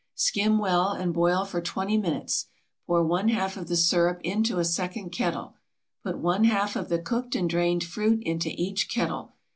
Skim 0.15 0.57
well 0.57 0.93
and 0.93 1.13
boil 1.13 1.45
for 1.45 1.61
twenty 1.61 1.95
minutes. 1.95 2.47
Pour 2.87 3.03
one 3.03 3.27
half 3.29 3.55
of 3.55 3.67
the 3.67 3.75
sirup 3.75 4.19
into 4.23 4.57
a 4.57 4.65
second 4.65 5.11
kettle. 5.11 5.53
Put 6.03 6.17
one 6.17 6.45
half 6.45 6.75
of 6.75 6.89
the 6.89 6.97
cooked 6.97 7.35
and 7.35 7.47
drained 7.47 7.83
fruit 7.83 8.23
into 8.23 8.49
each 8.49 8.89
kettle. 8.89 9.35